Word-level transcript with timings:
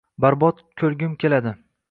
Barbod 0.23 0.63
ko’rgim 0.83 1.13
keladi. 1.27 1.57